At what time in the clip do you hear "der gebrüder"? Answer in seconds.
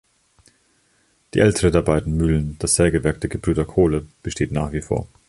3.21-3.65